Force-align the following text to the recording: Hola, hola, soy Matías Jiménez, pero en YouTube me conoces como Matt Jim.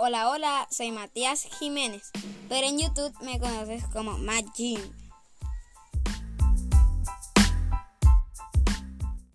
Hola, 0.00 0.30
hola, 0.30 0.68
soy 0.70 0.92
Matías 0.92 1.48
Jiménez, 1.58 2.12
pero 2.48 2.68
en 2.68 2.78
YouTube 2.78 3.12
me 3.20 3.40
conoces 3.40 3.82
como 3.92 4.16
Matt 4.16 4.44
Jim. 4.54 4.80